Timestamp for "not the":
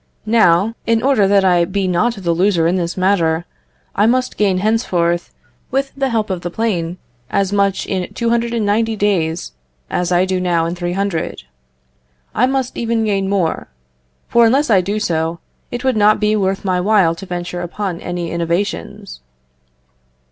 1.87-2.31